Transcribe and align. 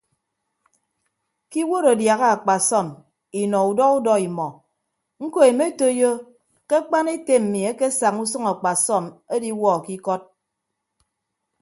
Ke 1.49 1.57
iwuod 1.63 1.85
adiaha 1.93 2.27
akpasọm 2.35 2.87
inọ 3.41 3.59
udọ 3.69 3.85
udọ 3.97 4.13
imọ 4.27 4.47
ñkọ 5.23 5.39
emetoiyo 5.51 6.11
ke 6.67 6.73
akpan 6.79 7.07
ete 7.15 7.35
mmi 7.43 7.59
akesaña 7.71 8.19
usʌñ 8.25 8.43
akpasọm 8.53 9.03
ediwuọ 9.35 9.73
ke 9.85 9.91
ikọd. 9.97 10.21